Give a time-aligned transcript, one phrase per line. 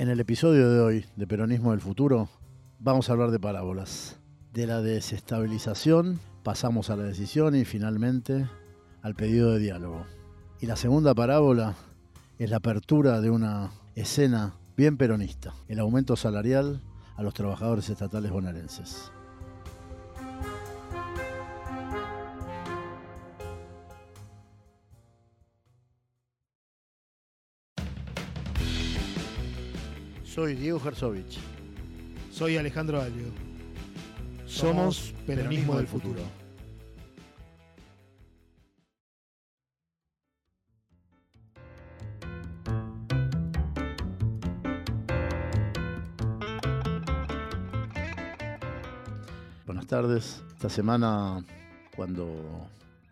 [0.00, 2.30] En el episodio de hoy de Peronismo del Futuro
[2.78, 4.16] vamos a hablar de parábolas.
[4.50, 8.48] De la desestabilización pasamos a la decisión y finalmente
[9.02, 10.06] al pedido de diálogo.
[10.58, 11.74] Y la segunda parábola
[12.38, 16.80] es la apertura de una escena bien peronista, el aumento salarial
[17.18, 19.12] a los trabajadores estatales bonaerenses.
[30.32, 31.40] Soy Diego Herzovich.
[32.30, 33.26] Soy Alejandro Alio.
[34.46, 36.20] Somos Peronismo del Futuro.
[49.66, 50.44] Buenas tardes.
[50.54, 51.44] Esta semana,
[51.96, 52.68] cuando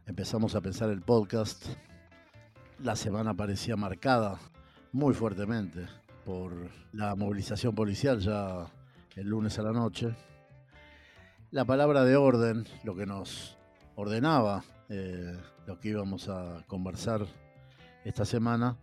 [0.07, 1.67] empezamos a pensar el podcast,
[2.79, 4.39] la semana parecía marcada
[4.93, 5.89] muy fuertemente
[6.29, 6.53] por
[6.93, 8.67] la movilización policial ya
[9.17, 10.15] el lunes a la noche.
[11.51, 13.57] La palabra de orden, lo que nos
[13.95, 17.25] ordenaba, eh, lo que íbamos a conversar
[18.05, 18.77] esta semana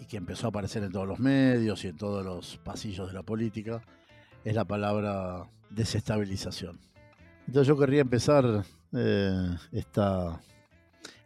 [0.00, 3.14] y que empezó a aparecer en todos los medios y en todos los pasillos de
[3.14, 3.82] la política,
[4.44, 6.78] es la palabra desestabilización.
[7.48, 9.56] Entonces yo querría empezar eh,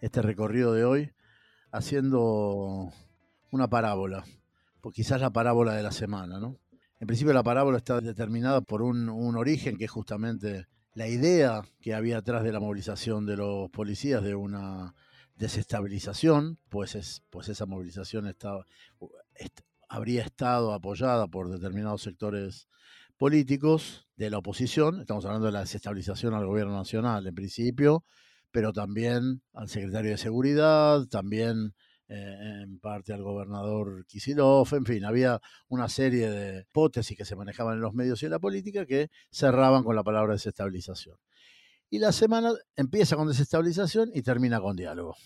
[0.00, 1.12] este recorrido de hoy
[1.70, 2.90] haciendo
[3.50, 4.24] una parábola,
[4.80, 6.58] pues quizás la parábola de la semana, ¿no?
[7.00, 11.94] En principio la parábola está determinada por un, origen que es justamente la idea que
[11.94, 14.94] había atrás de la movilización de los policías de una
[15.34, 18.66] desestabilización, pues, es, pues esa movilización estaba,
[19.88, 22.68] habría estado apoyada por determinados sectores
[23.16, 28.04] políticos de la oposición, estamos hablando de la desestabilización al gobierno nacional en principio,
[28.50, 31.74] pero también al secretario de Seguridad, también
[32.10, 37.74] en parte al gobernador Kisilov, en fin, había una serie de hipótesis que se manejaban
[37.74, 41.16] en los medios y en la política que cerraban con la palabra desestabilización.
[41.88, 45.16] Y la semana empieza con desestabilización y termina con diálogo.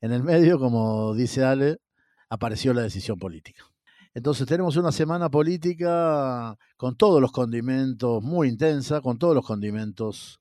[0.00, 1.78] En el medio, como dice Ale,
[2.28, 3.64] apareció la decisión política.
[4.14, 10.40] Entonces tenemos una semana política con todos los condimentos, muy intensa, con todos los condimentos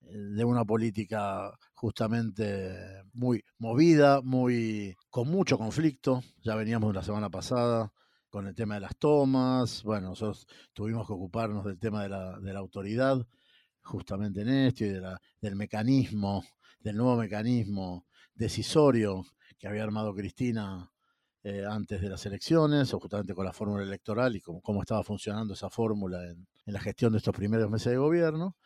[0.00, 6.24] eh, de una política justamente muy movida, muy con mucho conflicto.
[6.42, 7.92] Ya veníamos la semana pasada
[8.30, 9.82] con el tema de las tomas.
[9.82, 13.24] Bueno, nosotros tuvimos que ocuparnos del tema de la, de la autoridad,
[13.82, 14.88] justamente en esto, y
[15.40, 16.42] del mecanismo,
[16.80, 19.26] del nuevo mecanismo decisorio
[19.58, 20.90] que había armado Cristina
[21.42, 25.52] eh, antes de las elecciones, o justamente con la fórmula electoral y cómo, estaba funcionando
[25.52, 28.56] esa fórmula en, la gestión de estos primeros meses de gobierno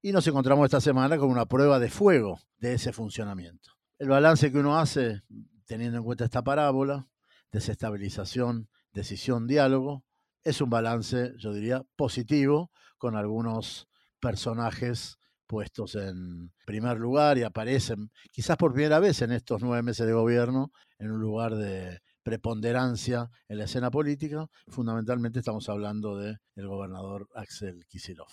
[0.00, 3.72] y nos encontramos esta semana con una prueba de fuego de ese funcionamiento.
[3.98, 5.22] El balance que uno hace,
[5.66, 7.08] teniendo en cuenta esta parábola,
[7.52, 10.04] desestabilización, decisión, diálogo,
[10.42, 13.88] es un balance, yo diría, positivo, con algunos
[14.20, 20.06] personajes puestos en primer lugar y aparecen, quizás por primera vez en estos nueve meses
[20.06, 24.48] de gobierno, en un lugar de preponderancia en la escena política.
[24.68, 28.26] Fundamentalmente estamos hablando del gobernador Axel Kisilov.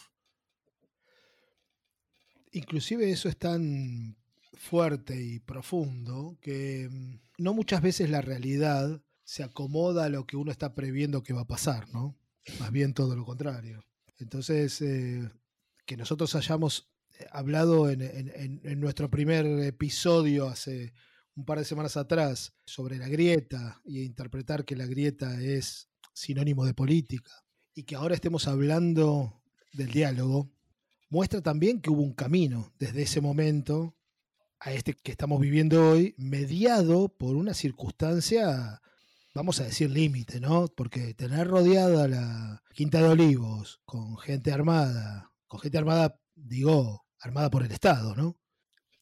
[2.52, 4.16] Inclusive eso es tan
[4.56, 10.38] fuerte y profundo que mm, no muchas veces la realidad se acomoda a lo que
[10.38, 12.18] uno está previendo que va a pasar, ¿no?
[12.60, 13.86] Más bien todo lo contrario.
[14.20, 15.30] Entonces, eh,
[15.86, 20.94] que nosotros hayamos eh, hablado en, en, nuestro primer episodio hace
[21.36, 26.66] un par de semanas atrás sobre la grieta y interpretar que la grieta es sinónimo
[26.66, 27.32] de política
[27.74, 29.42] y que ahora estemos hablando
[29.72, 30.52] del diálogo,
[31.10, 33.96] muestra también que hubo un camino desde ese momento
[34.64, 38.82] a este que estamos viviendo hoy, mediado por una circunstancia,
[39.34, 40.70] vamos a decir límite, ¿no?
[40.70, 47.50] Porque tener rodeada la Quinta de Olivos con gente armada, con gente armada, digo, armada
[47.50, 48.38] por el Estado, ¿no?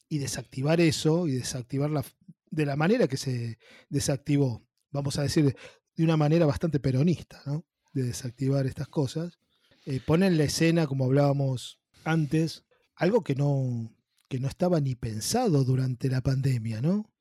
[0.08, 2.04] Y desactivar eso y desactivarla
[2.50, 3.58] de la manera que se
[3.88, 5.56] desactivó, vamos a decir,
[5.94, 7.64] de una manera bastante peronista, ¿no?
[7.92, 9.38] De desactivar estas cosas.
[9.86, 12.64] Eh, ponen la escena, como hablábamos antes,
[12.96, 13.94] algo que no,
[14.32, 17.12] que no estaba ni pensado durante la pandemia, ¿no?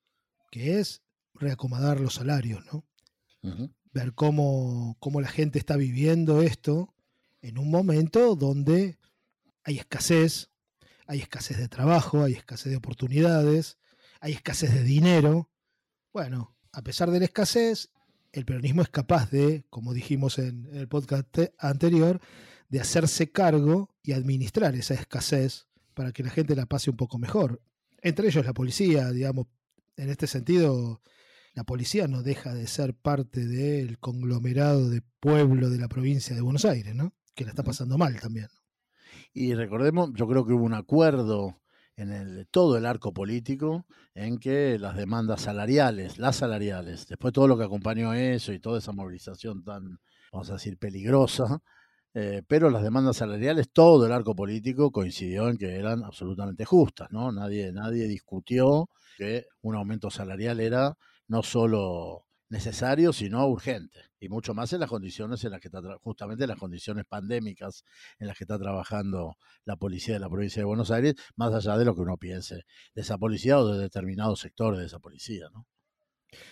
[0.50, 1.02] Que es
[1.34, 2.86] reacomodar los salarios, ¿no?
[3.92, 6.96] Ver cómo, cómo la gente está viviendo esto
[7.42, 8.98] en un momento donde
[9.66, 10.52] hay escasez,
[11.06, 13.78] hay escasez de trabajo, hay escasez de oportunidades,
[14.22, 15.50] hay escasez de dinero.
[16.14, 17.90] Bueno, a pesar de la escasez,
[18.32, 22.22] el peronismo es capaz de, como dijimos en el podcast anterior,
[22.70, 27.18] de hacerse cargo y administrar esa escasez para que la gente la pase un poco
[27.18, 27.62] mejor.
[28.02, 29.48] Entre ellos la policía, digamos,
[29.98, 31.02] en este sentido,
[31.54, 36.42] la policía no deja de ser parte del conglomerado de pueblo de la provincia de
[36.42, 37.14] Buenos Aires, ¿no?
[37.36, 38.48] Que la está pasando mal también.
[39.34, 41.62] Y recordemos, yo creo que hubo un acuerdo
[41.96, 43.86] en el, todo el arco político
[44.16, 48.80] en que las demandas salariales, las salariales, después todo lo que acompañó eso y toda
[48.80, 50.00] esa movilización tan,
[50.32, 51.62] vamos a decir, peligrosa,
[52.14, 57.10] eh, pero las demandas salariales, todo el arco político coincidió en que eran absolutamente justas,
[57.12, 57.32] ¿no?
[57.32, 60.98] Nadie, nadie discutió que un aumento salarial era
[61.28, 64.12] no solo necesario, sino urgente.
[64.20, 67.86] Y mucho más en las condiciones en las que está, justamente en las condiciones pandémicas
[68.20, 71.78] en las que está trabajando la policía de la provincia de Buenos Aires, más allá
[71.78, 75.50] de lo que uno piense de esa policía o de determinados sectores de esa policía,
[75.54, 75.66] ¿no?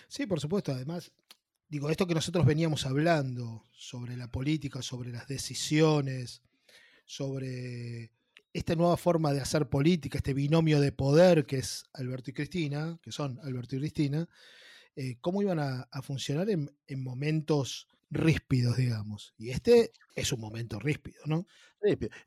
[0.08, 0.72] Sí, por supuesto.
[0.72, 1.12] Además,
[1.70, 6.42] digo, esto que nosotros veníamos hablando sobre la política, sobre las decisiones,
[7.06, 8.12] sobre
[8.52, 12.98] esta nueva forma de hacer política, este binomio de poder que es Alberto y Cristina,
[13.00, 14.28] que son Alberto y Cristina,
[14.96, 16.68] eh, cómo iban a, funcionar en,
[17.02, 19.34] momentos ríspidos, digamos.
[19.38, 21.46] Y este es un momento ríspido, ¿no?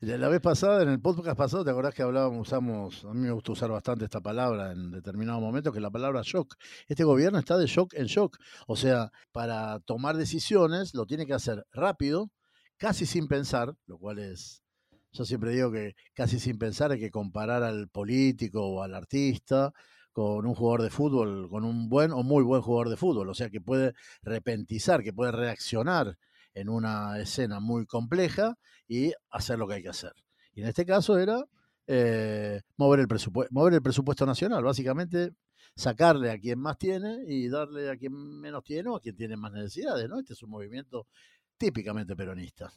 [0.00, 3.30] La vez pasada, en el podcast pasado, ¿te acordás que hablábamos, usamos, a mí me
[3.30, 6.56] gusta usar bastante esta palabra en determinados momentos, que es la palabra shock.
[6.88, 8.36] Este gobierno está de shock en shock.
[8.66, 12.32] O sea, para tomar decisiones lo tiene que hacer rápido,
[12.76, 14.64] casi sin pensar, lo cual es,
[15.12, 19.72] yo siempre digo que casi sin pensar hay que comparar al político o al artista
[20.14, 23.34] con un jugador de fútbol, con un buen o muy buen jugador de fútbol, o
[23.34, 26.16] sea que puede repentizar, que puede reaccionar
[26.54, 28.56] en una escena muy compleja
[28.86, 30.12] y hacer lo que hay que hacer.
[30.54, 31.44] Y en este caso era
[31.88, 35.32] eh, mover, el presupuesto, mover el presupuesto nacional, básicamente
[35.74, 39.36] sacarle a quien más tiene y darle a quien menos tiene o a quien tiene
[39.36, 40.20] más necesidades, ¿no?
[40.20, 41.08] Este es un movimiento
[41.56, 42.72] típicamente peronista.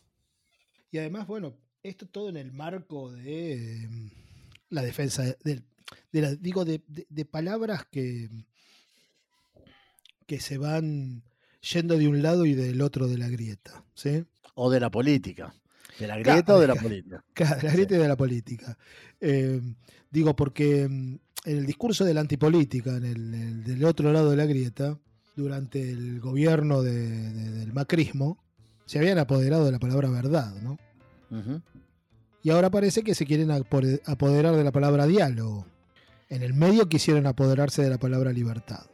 [0.90, 4.08] Y además, bueno, esto todo en el marco de mm,
[4.70, 5.64] la defensa del
[6.12, 8.30] digo, de, palabras que,
[10.26, 11.24] que se van
[11.74, 13.84] yendo de un lado y del otro de la grieta.
[13.94, 14.26] ¿sí?
[14.56, 15.54] O de la política.
[16.00, 17.24] ¿De la grieta o de la política?
[17.36, 18.78] de la grieta y de la política.
[19.20, 19.62] Eh,
[20.12, 24.38] digo, porque mm, en el discurso de la antipolítica, en el, del otro lado de
[24.38, 25.00] la grieta,
[25.36, 28.44] durante el gobierno del macrismo,
[28.86, 30.78] se habían apoderado de la palabra verdad, ¿no?
[32.42, 35.68] Y ahora parece que se quieren apoderar de la palabra diálogo.
[36.30, 38.86] En el medio quisieron apoderarse de la palabra libertad.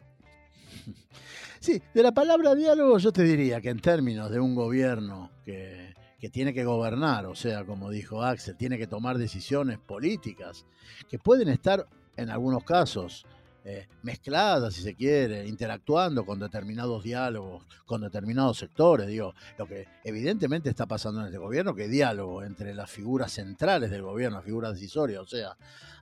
[1.59, 5.93] Sí, de la palabra diálogo yo te diría que en términos de un gobierno que,
[6.19, 10.65] que tiene que gobernar, o sea, como dijo Axel, tiene que tomar decisiones políticas
[11.09, 11.87] que pueden estar
[12.17, 13.25] en algunos casos
[13.65, 19.07] eh, mezcladas, si se quiere, interactuando con determinados diálogos, con determinados sectores.
[19.07, 23.89] Digo, lo que evidentemente está pasando en este gobierno, que diálogo entre las figuras centrales
[23.89, 25.55] del gobierno, las figuras decisorias, o sea,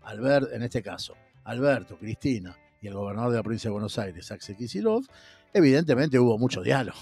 [0.04, 1.14] Albert, en este caso,
[1.44, 5.06] Alberto, Cristina y el gobernador de la provincia de Buenos Aires, Axel Kicillof,
[5.54, 6.98] evidentemente hubo mucho diálogo.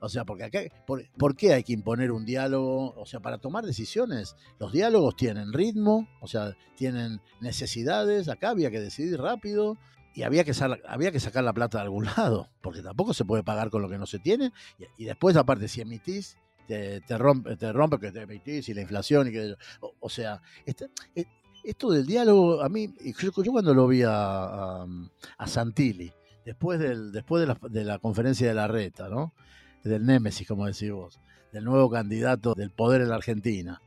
[0.00, 2.94] O sea, porque acá, por, qué hay que imponer un diálogo?
[2.94, 8.70] O sea, para tomar decisiones, los diálogos tienen ritmo, o sea, tienen necesidades, acá había
[8.70, 9.78] que decidir rápido,
[10.14, 10.52] y había que,
[10.86, 13.88] había que sacar la plata de algún lado, porque tampoco se puede pagar con lo
[13.88, 14.52] que no se tiene.
[14.96, 19.28] Y, después, aparte, si emitís, te, rompe, te rompe que te emitís y la inflación
[19.28, 19.54] y que.
[20.00, 21.26] O, sea, este, e,
[21.64, 26.12] esto del diálogo, a mí, yo, yo cuando lo vi a, a, Santilli,
[26.44, 29.34] después, del, después de, la, de la conferencia de la reta, ¿no?
[29.82, 31.20] Del Némesis, como decís vos,
[31.52, 33.82] del nuevo candidato del poder en la Argentina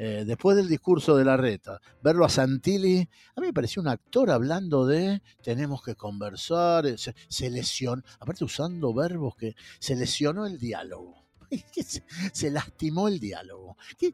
[0.00, 3.88] eh, después del discurso de la reta, verlo a Santilli, a mí me pareció un
[3.88, 10.46] actor hablando de tenemos que conversar, eh, se, lesionó, aparte usando verbos que se lesionó
[10.46, 11.26] el diálogo.
[12.32, 13.78] Se, lastimó el diálogo.
[14.02, 14.12] Eh,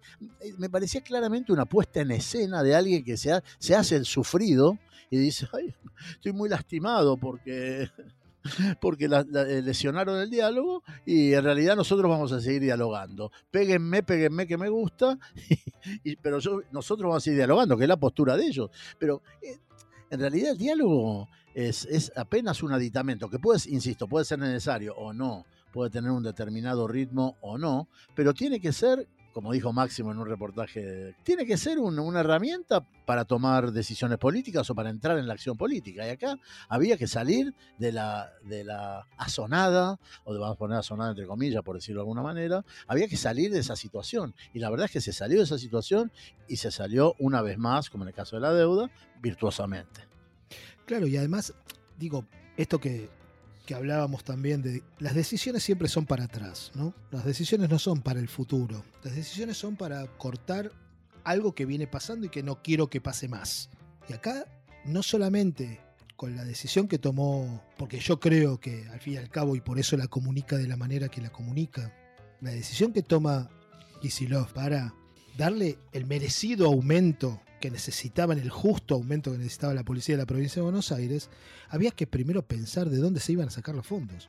[0.57, 4.79] me parecía claramente una puesta en escena de alguien que se, se hace el sufrido
[5.11, 5.75] y dice, Ay,
[6.13, 7.91] estoy muy lastimado porque
[8.81, 13.33] porque la, eh, lesionaron el diálogo y en realidad nosotros vamos a seguir dialogando.
[13.51, 15.19] Péguenme, péguenme que me gusta,
[16.23, 16.39] pero
[16.71, 18.71] nosotros vamos a seguir dialogando, que es la postura de ellos.
[18.99, 19.59] Pero eh,
[20.11, 24.95] en realidad el diálogo es, es apenas un aditamento, que puede, insisto, puede ser necesario
[24.97, 29.73] o no, puede tener un determinado ritmo o no, pero tiene que ser como dijo
[29.73, 34.91] Máximo en un reportaje, tiene que ser una herramienta para tomar decisiones políticas o para
[34.91, 36.07] entrar en la acción política.
[36.07, 36.39] Y acá
[36.69, 39.07] había que salir de la, de la
[40.25, 43.17] o de, vamos a poner azonada entre comillas, por decirlo de alguna manera, había que
[43.17, 44.35] salir de esa situación.
[44.55, 46.13] Y la verdad es que se salió de esa situación
[46.47, 48.89] y se salió una vez más, como en el caso de la deuda,
[49.21, 50.03] virtuosamente.
[50.87, 51.53] Claro, y además,
[51.99, 52.25] digo,
[52.57, 53.11] esto que
[53.67, 56.95] que hablábamos también de las decisiones siempre son para atrás, ¿no?
[57.11, 58.85] Las decisiones no son para el futuro.
[59.03, 60.71] Las decisiones son para cortar
[61.25, 63.71] algo que viene pasando y que no quiero que pase más.
[64.09, 64.47] Y acá
[64.85, 65.81] no solamente
[66.17, 69.61] con la decisión que tomó, porque yo creo que al fin y al cabo, y
[69.61, 71.93] por eso la comunica de la manera que la comunica,
[72.41, 73.51] la decisión que toma
[74.01, 74.95] Kisilov para
[75.37, 80.27] darle el merecido aumento que necesitaban, el justo aumento que necesitaba la policía de la
[80.27, 81.31] provincia de Buenos Aires,
[81.71, 84.29] había que primero pensar de dónde se iban a sacar los fondos.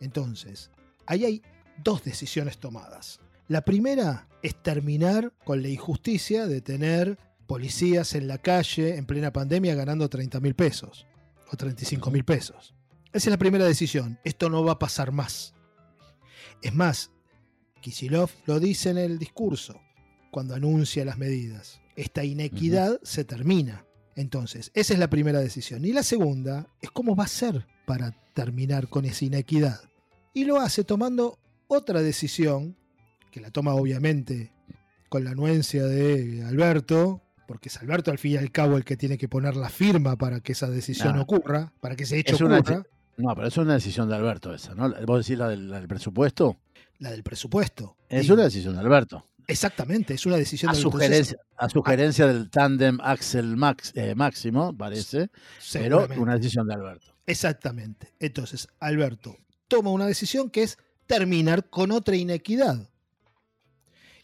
[0.00, 0.72] Entonces,
[1.06, 1.42] ahí hay
[1.84, 3.20] dos decisiones tomadas.
[3.46, 9.32] La primera es terminar con la injusticia de tener policías en la calle en plena
[9.32, 11.06] pandemia ganando 30 mil pesos
[11.52, 12.74] o 35 mil pesos.
[13.12, 14.18] Esa es la primera decisión.
[14.24, 15.54] Esto no va a pasar más.
[16.60, 17.12] Es más,
[17.82, 19.80] Kisilov lo dice en el discurso
[20.36, 21.80] cuando anuncia las medidas.
[21.96, 23.86] Esta inequidad se termina.
[24.16, 25.86] Entonces, esa es la primera decisión.
[25.86, 29.80] Y la segunda es cómo va a ser para terminar con esa inequidad.
[30.34, 31.38] Y lo hace tomando
[31.68, 32.76] otra decisión,
[33.30, 34.52] que la toma obviamente
[35.08, 38.98] con la anuencia de Alberto, porque es Alberto al fin y al cabo el que
[38.98, 42.84] tiene que poner la firma para que esa decisión ocurra, para que ese hecho ocurra.
[43.16, 44.92] no, pero es una decisión de Alberto esa, ¿no?
[45.06, 46.58] ¿Vos decís la del, presupuesto?
[46.98, 47.96] La del presupuesto.
[48.10, 49.24] Es una decisión de Alberto.
[49.48, 54.76] Exactamente, es una decisión a de sugerencia, A sugerencia del tándem Axel Max, eh, Máximo,
[54.76, 55.30] parece,
[55.72, 57.14] pero una decisión de Alberto.
[57.26, 58.14] Exactamente.
[58.18, 59.36] Entonces, Alberto
[59.68, 62.88] toma una decisión que es terminar con otra inequidad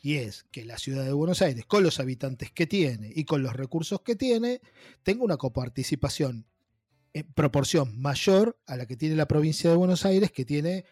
[0.02, 3.42] y es que la ciudad de Buenos Aires, con los habitantes que tiene y con
[3.42, 4.60] los recursos que tiene,
[5.04, 6.46] tenga una coparticipación
[7.14, 10.84] en proporción mayor a la que tiene la provincia de Buenos Aires, que tiene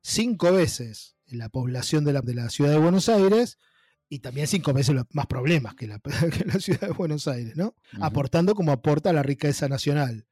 [0.00, 3.58] cinco veces la población de la, de la ciudad de Buenos Aires
[4.08, 6.00] y también cinco veces más problemas que la,
[6.58, 7.74] ciudad de Buenos Aires, ¿no?
[8.00, 10.26] Aportando como aporta la riqueza nacional.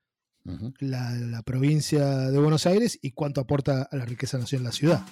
[0.80, 5.04] la, la provincia de Buenos Aires y cuánto aporta a la riqueza nacional la ciudad.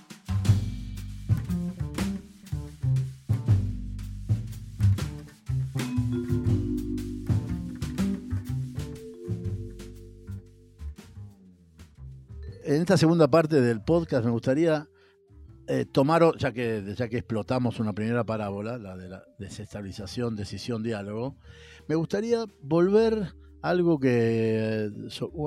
[12.70, 14.88] en esta segunda parte del podcast me gustaría
[15.70, 15.86] eh,
[16.36, 21.36] ya que, ya que explotamos una primera parábola, la de la desestabilización, decisión, diálogo,
[21.86, 24.90] me gustaría volver algo que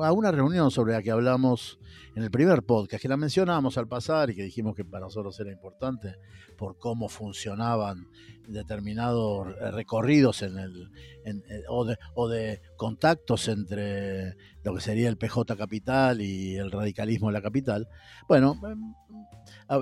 [0.04, 1.80] a una reunión sobre la que hablamos
[2.16, 5.40] en el primer podcast, que la mencionábamos al pasar y que dijimos que para nosotros
[5.40, 6.16] era importante
[6.58, 8.08] por cómo funcionaban
[8.48, 10.92] determinados recorridos en el,
[11.26, 17.34] eh, o, de, contactos entre lo que sería el PJ Capital y el radicalismo de
[17.34, 17.88] la capital.
[18.28, 18.94] Bueno, em,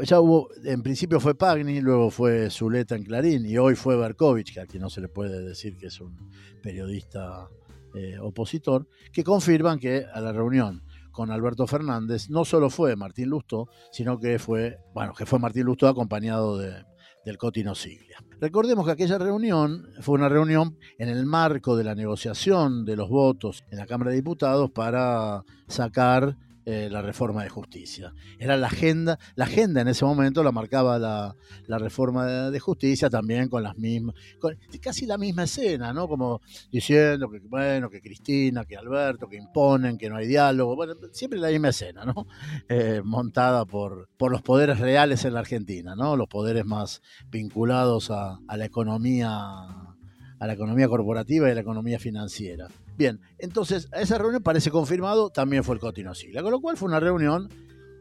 [0.04, 4.54] ya hubo, en principio fue Pagni, luego fue Zuleta en Clarín y hoy fue Berkovich,
[4.54, 7.50] que a quien no se le puede decir que es un periodista
[7.96, 13.30] eh, opositor, que confirman que a la reunión con Alberto Fernández no solo fue Martín
[13.30, 16.74] Lusto, sino que fue, bueno, que fue Martín Lusto acompañado de,
[17.26, 18.18] del Cotino Siglia.
[18.40, 23.10] Recordemos que aquella reunión fue una reunión en el marco de la negociación de los
[23.10, 28.14] votos en la Cámara de Diputados para sacar eh, la reforma de justicia.
[28.38, 31.36] Era la agenda, la agenda en ese momento la marcaba la,
[31.80, 34.14] reforma de, justicia también con las mismas,
[34.80, 36.08] casi la misma escena, ¿no?
[36.08, 36.40] Como
[36.72, 41.40] diciendo que bueno, que Cristina, que Alberto, que imponen, que no hay diálogo, bueno, siempre
[41.40, 42.28] la misma escena, ¿no?
[42.70, 46.16] Eh, montada por, por los poderes reales en la Argentina, ¿no?
[46.16, 51.62] Los poderes más vinculados a, a la economía, a la economía corporativa y a la
[51.62, 52.68] economía financiera.
[52.98, 56.90] Bien, entonces esa reunión parece confirmado, también fue el Cotino Sigla, con lo cual fue
[56.90, 57.50] una reunión,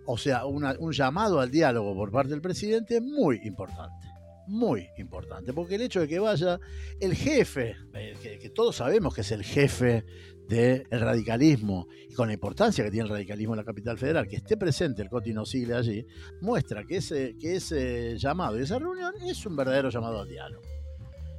[0.07, 4.09] o sea, un llamado al diálogo por parte del presidente muy importante,
[4.47, 6.59] muy importante, porque el hecho de que vaya
[6.99, 10.05] el jefe, eh, que, todos sabemos que es el jefe
[10.49, 14.37] del radicalismo y con la importancia que tiene el radicalismo en la capital federal, que
[14.37, 16.05] esté presente el Cotino Sigle allí,
[16.41, 20.65] muestra que ese, que ese llamado y esa reunión es un verdadero llamado al diálogo.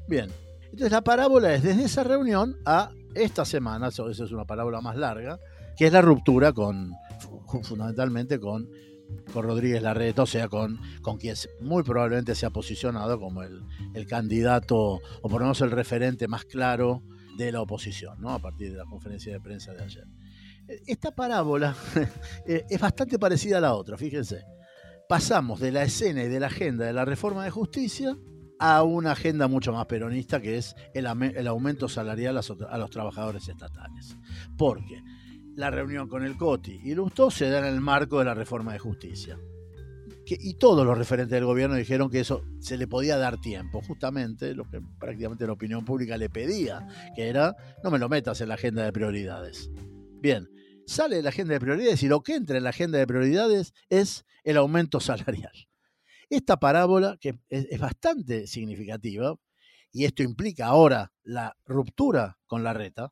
[0.08, 0.30] Bien,
[0.64, 4.96] entonces la parábola es desde esa reunión a esta semana, eso, es una parábola más
[4.96, 5.40] larga,
[5.78, 6.94] que es la ruptura con,
[7.64, 8.70] fundamentalmente con,
[9.34, 14.08] con Rodríguez Larreta, o sea, con, con quien muy probablemente se ha posicionado como el,
[14.08, 14.78] candidato,
[15.22, 17.04] o por lo menos el referente más claro
[17.38, 18.32] de la oposición, ¿no?
[18.32, 20.08] a partir de la conferencia de prensa de ayer.
[20.86, 21.76] Esta parábola
[22.48, 24.44] eh, es bastante parecida a la otra, fíjense.
[25.10, 28.18] Pasamos de la escena y de la agenda de la reforma de justicia
[28.62, 34.16] a una agenda mucho más peronista que es el, aumento salarial a, los trabajadores estatales.
[34.56, 35.02] Porque
[35.56, 38.74] la reunión con el COTI y Lustó se da en el marco de la reforma
[38.74, 39.40] de justicia.
[40.28, 44.54] y todos los referentes del gobierno dijeron que eso se le podía dar tiempo, justamente
[44.54, 48.50] lo que prácticamente la opinión pública le pedía, que era no me lo metas en
[48.50, 49.72] la agenda de prioridades.
[50.22, 50.48] Bien,
[50.86, 54.24] sale la agenda de prioridades y lo que entra en la agenda de prioridades es
[54.44, 55.71] el aumento salarial.
[56.32, 59.36] Esta parábola, que es, bastante significativa,
[59.92, 63.12] y esto implica ahora la ruptura con la reta,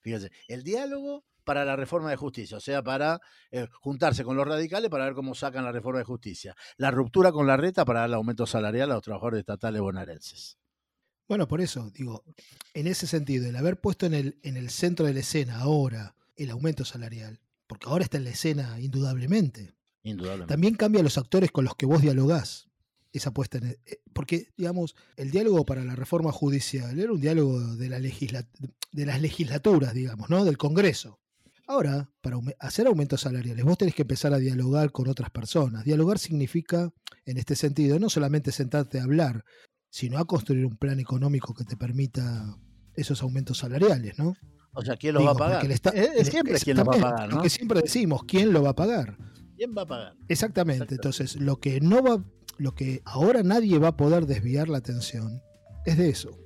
[0.00, 3.20] Fíjense, el diálogo para la reforma de justicia, o sea, para
[3.50, 6.56] eh, juntarse con los radicales para ver cómo sacan la reforma de justicia.
[6.76, 10.58] La ruptura con la reta para dar el aumento salarial a los trabajadores estatales bonaerenses.
[11.28, 12.24] Bueno, por eso, digo,
[12.74, 16.16] en ese sentido, el haber puesto en el, en el centro de la escena ahora
[16.36, 19.72] el aumento salarial, porque ahora está en la escena indudablemente.
[20.04, 20.52] Indudablemente.
[20.52, 22.68] También cambia los actores con los que vos dialogás.
[23.12, 23.66] Esa puesta en.
[23.66, 23.78] eh,
[24.12, 28.46] Porque, digamos, el diálogo para la reforma judicial era un diálogo de, la legisla-
[28.92, 30.44] de las legislaturas, digamos, ¿no?
[30.44, 31.18] Del Congreso.
[31.66, 35.84] Ahora, para hacer aumentos salariales, vos tenés que empezar a dialogar con otras personas.
[35.84, 36.90] Dialogar significa,
[37.24, 39.44] en este sentido, no solamente sentarte a hablar,
[39.88, 42.56] sino a construir un plan económico que te permita
[42.94, 44.34] esos aumentos salariales, ¿no?
[44.74, 45.64] O sea, ¿quién los Digo, va a pagar?
[45.64, 47.42] el el- siempre quién los va a pagar, Lo ¿no?
[47.42, 49.16] que siempre decimos, ¿quién lo va a pagar?
[49.56, 50.14] ¿Quién va a pagar?
[50.28, 50.84] Exactamente.
[50.84, 50.94] Exactamente.
[50.94, 52.24] Entonces, lo que no va,
[52.58, 55.42] lo que ahora nadie va a poder desviar la atención
[55.86, 56.38] es de eso.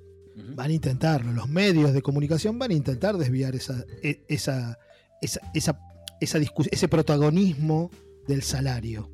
[0.55, 1.33] Van a intentarlo.
[1.33, 4.79] Los medios de comunicación van a intentar desviar esa, e- esa,
[5.23, 5.81] esa, esa,
[6.21, 6.39] esa
[6.71, 7.91] ese protagonismo
[8.29, 9.11] del salario.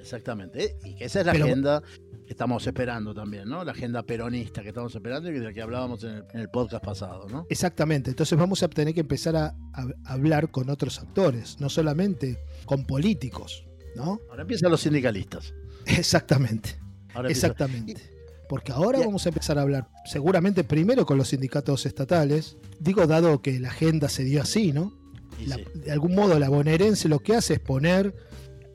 [0.00, 0.76] Exactamente.
[0.84, 1.82] Y que esa es la Pero- agenda
[2.26, 3.64] que estamos esperando también, ¿no?
[3.64, 6.48] La agenda peronista que estamos esperando y de la que hablábamos en el, en el
[6.50, 7.46] podcast pasado, ¿no?
[7.48, 8.10] Exactamente.
[8.10, 12.84] Entonces vamos a tener que empezar a, a hablar con otros actores, no solamente con
[12.84, 13.64] políticos,
[13.94, 14.20] ¿no?
[14.28, 15.54] Ahora empiezan los sindicalistas.
[15.86, 16.78] Exactamente.
[17.14, 18.10] Ahora empieza- Exactamente.
[18.48, 23.42] Porque ahora vamos a empezar a hablar, seguramente primero con los sindicatos estatales, digo dado
[23.42, 24.92] que la agenda se dio así, ¿no?
[25.40, 25.64] y La- sí.
[25.74, 28.14] de algún modo la bonaerense lo que hace es poner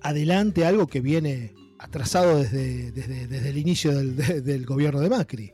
[0.01, 5.09] adelante algo que viene atrasado desde, desde, desde el inicio del, de- del gobierno de
[5.09, 5.51] Macri,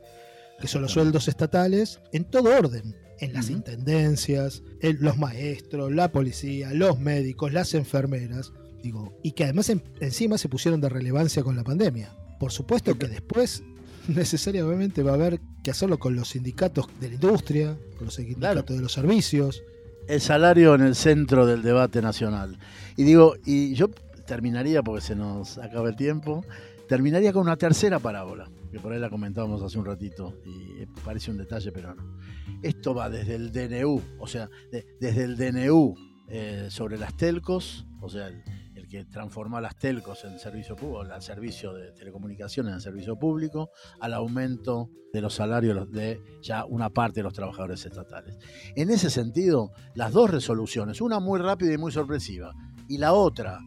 [0.60, 6.12] que son los sueldos estatales en todo orden, en las intendencias, en los maestros, la
[6.12, 11.42] policía, los médicos, las enfermeras, digo, y que además en- encima se pusieron de relevancia
[11.42, 12.12] con la pandemia.
[12.38, 13.62] Por supuesto que después
[14.08, 18.76] necesariamente va a haber que hacerlo con los sindicatos de la industria, con los sindicatos
[18.76, 19.62] de los servicios,
[20.08, 22.58] el salario en el centro del debate nacional.
[22.96, 23.90] Y digo, y yo
[24.28, 26.44] terminaría, porque se nos acaba el tiempo,
[26.86, 31.30] terminaría con una tercera parábola, que por ahí la comentábamos hace un ratito, y parece
[31.30, 32.18] un detalle, pero no.
[32.62, 35.94] Esto va desde el DNU, o sea, de- desde el DNU
[36.28, 38.42] eh, sobre las telcos, o sea, el,
[38.74, 43.70] el que transforma las telcos en servicio público, el servicio de telecomunicaciones en servicio público,
[44.00, 48.36] al aumento de los salarios de ya una parte de los trabajadores estatales.
[48.76, 52.52] En ese sentido, las dos resoluciones, una muy rápida y muy sorpresiva,
[52.88, 53.58] y la otra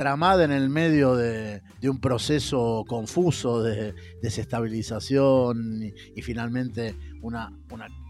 [0.00, 7.52] tramada en el medio de, un proceso confuso de desestabilización y, y finalmente una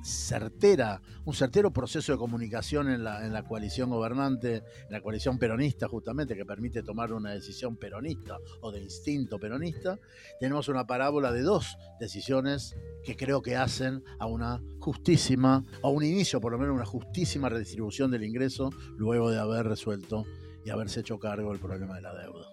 [0.05, 5.37] certera, un certero proceso de comunicación en la, en la coalición gobernante, en la coalición
[5.37, 9.99] peronista justamente, que permite tomar una decisión peronista o de instinto peronista,
[10.39, 16.05] tenemos una parábola de dos decisiones que creo que hacen a una justísima, a un
[16.05, 20.25] inicio por lo menos una justísima redistribución del ingreso luego de haber resuelto
[20.65, 22.47] y haberse hecho cargo del problema de la deuda.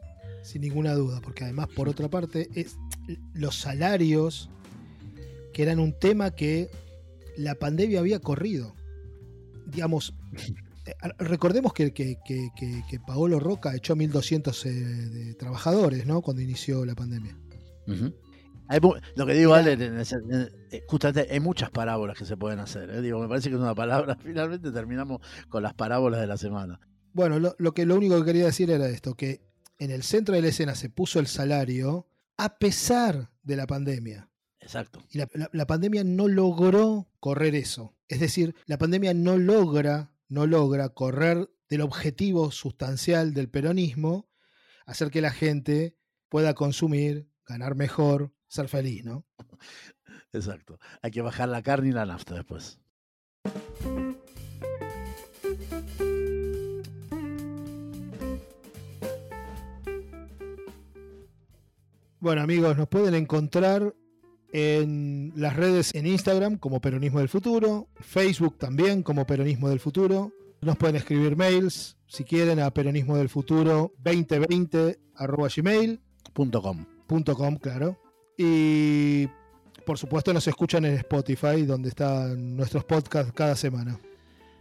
[0.44, 2.78] sin ninguna duda, porque además, por otra parte, es
[3.34, 4.50] los salarios,
[5.54, 6.70] que eran un tema que
[7.38, 8.74] la pandemia había corrido.
[9.66, 10.14] Digamos,
[10.86, 16.22] eh, recordemos que, que, que, Paolo Roca echó 1.200 eh, de trabajadores, ¿no?
[16.22, 17.38] Cuando inició la pandemia.
[18.68, 18.80] Hay
[19.16, 19.54] lo que digo.
[19.54, 22.90] Ale, eh, justamente hay muchas parábolas que se pueden hacer.
[22.90, 23.02] ¿eh?
[23.02, 24.18] Digo, me parece que es una palabra.
[24.24, 26.80] Finalmente terminamos con las parábolas de la semana.
[27.18, 29.42] Bueno, lo, lo que, lo único que quería decir era esto, que
[29.80, 34.30] en el centro de la escena se puso el salario a pesar de la pandemia.
[34.60, 35.04] Exacto.
[35.10, 37.96] Y la, la- la pandemia no logró correr eso.
[38.08, 44.30] Es decir, la pandemia no logra, no logra correr del objetivo sustancial del peronismo,
[44.86, 45.98] hacer que la gente
[46.30, 49.26] pueda consumir, ganar mejor, ser feliz, ¿no?
[50.34, 50.80] Exacto.
[51.02, 52.80] Hay que bajar la carne y la nafta después.
[62.28, 63.96] Bueno, amigos, nos pueden encontrar
[64.52, 70.34] en las redes en Instagram como Peronismo del Futuro, Facebook también como Peronismo del Futuro.
[70.60, 76.02] Nos pueden escribir mails si quieren a peronismo del futuro 2020 arroba gmail.
[76.34, 76.86] Punto com.
[77.08, 77.98] punto com, claro.
[78.38, 79.28] Y
[79.86, 83.98] por supuesto nos escuchan en Spotify, donde están nuestros podcasts cada semana.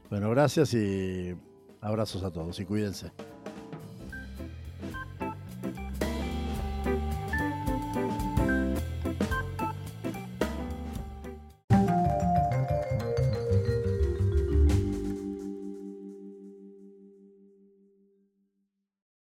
[0.09, 1.35] Bueno, gracias y
[1.81, 3.11] abrazos a todos y cuídense.